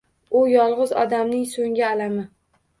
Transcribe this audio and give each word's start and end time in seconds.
U 0.39 0.41
yolg’iz 0.51 0.95
odamning 1.03 1.45
so’nggi 1.53 1.87
alami. 1.93 2.29